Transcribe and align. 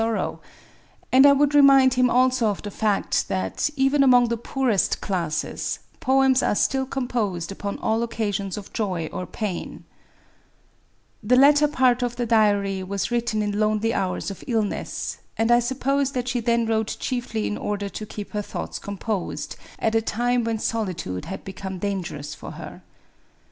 Digitized 0.01 0.13
by 0.13 0.17
Google 0.17 0.33
88 0.33 0.33
A 0.33 0.33
WOMAN'S 0.33 0.41
DIARY 0.63 0.71
row; 0.71 1.11
and 1.19 1.25
I 1.27 1.31
would 1.39 1.53
remind 1.53 1.93
him 1.93 2.09
also 2.09 2.47
of 2.47 2.61
the 2.63 2.71
fact 2.71 3.27
that, 3.27 3.69
even 3.75 4.01
among 4.01 4.29
the 4.29 4.37
poorest 4.37 4.99
classes, 4.99 5.79
poems 5.99 6.41
are 6.41 6.55
still 6.55 6.87
composed 6.87 7.51
upon 7.51 7.77
all 7.77 8.01
occasions 8.01 8.57
of 8.57 8.73
joy 8.73 9.07
or 9.13 9.27
paint) 9.27 9.83
The 11.21 11.35
latter 11.35 11.67
part 11.67 12.01
of 12.01 12.15
the 12.15 12.25
diary 12.25 12.81
was 12.81 13.11
written 13.11 13.43
in 13.43 13.59
lonely 13.59 13.93
hours 13.93 14.31
of 14.31 14.43
illness; 14.47 15.19
and 15.37 15.51
I 15.51 15.59
suppose 15.59 16.13
that 16.13 16.27
she 16.29 16.39
then 16.39 16.65
wrote 16.65 16.97
chiefly 16.99 17.45
in 17.45 17.55
order 17.59 17.87
to 17.89 18.05
keep 18.07 18.31
her 18.31 18.41
thoughts 18.41 18.79
com 18.79 18.97
posed 18.97 19.55
at 19.77 19.93
a 19.93 20.01
time 20.01 20.43
when 20.45 20.57
solitude 20.57 21.25
had 21.25 21.43
become 21.45 21.77
dan 21.77 22.01
gerous 22.01 22.35
for 22.35 22.53
her. 22.53 22.81